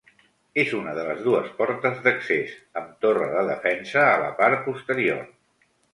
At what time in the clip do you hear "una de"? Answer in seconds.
0.77-1.01